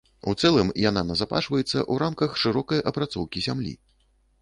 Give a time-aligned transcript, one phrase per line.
[0.29, 3.81] У цэлым яна назапашваецца ў рамках шырокай апрацоўкі зямлі.